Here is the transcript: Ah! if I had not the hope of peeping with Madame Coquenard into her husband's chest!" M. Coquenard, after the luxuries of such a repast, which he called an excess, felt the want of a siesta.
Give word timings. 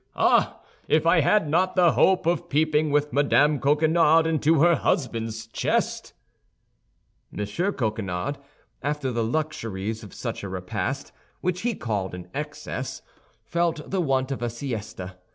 Ah! 0.15 0.59
if 0.87 1.05
I 1.05 1.19
had 1.19 1.47
not 1.47 1.75
the 1.75 1.91
hope 1.91 2.25
of 2.25 2.49
peeping 2.49 2.89
with 2.89 3.13
Madame 3.13 3.59
Coquenard 3.59 4.25
into 4.25 4.61
her 4.63 4.73
husband's 4.73 5.45
chest!" 5.45 6.13
M. 7.31 7.45
Coquenard, 7.45 8.39
after 8.81 9.11
the 9.11 9.23
luxuries 9.23 10.01
of 10.03 10.11
such 10.15 10.41
a 10.43 10.49
repast, 10.49 11.11
which 11.41 11.61
he 11.61 11.75
called 11.75 12.15
an 12.15 12.29
excess, 12.33 13.03
felt 13.43 13.91
the 13.91 14.01
want 14.01 14.31
of 14.31 14.41
a 14.41 14.49
siesta. 14.49 15.17